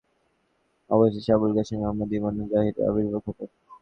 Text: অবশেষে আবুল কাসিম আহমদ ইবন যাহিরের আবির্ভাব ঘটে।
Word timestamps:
অবশেষে 0.89 1.31
আবুল 1.35 1.51
কাসিম 1.57 1.79
আহমদ 1.83 2.09
ইবন 2.17 2.33
যাহিরের 2.51 2.85
আবির্ভাব 2.89 3.21
ঘটে। 3.27 3.45